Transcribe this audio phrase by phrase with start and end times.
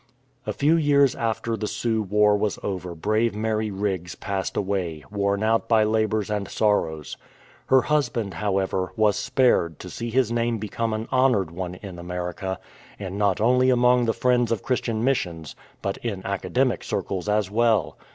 [0.47, 5.43] A few years after the Sioux war was over brave Mary Riggs passed away, worn
[5.43, 7.17] out by labours and sorrows.
[7.67, 12.59] Her husband, however, was spared to see his name become an honoured one in America,
[12.97, 17.95] and not only among the friends of Christian missions, but in academic circles as well.